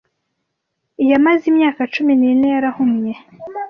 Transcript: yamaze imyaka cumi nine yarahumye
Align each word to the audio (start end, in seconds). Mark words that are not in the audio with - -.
yamaze 1.11 1.43
imyaka 1.51 1.81
cumi 1.93 2.13
nine 2.21 2.45
yarahumye 2.53 3.13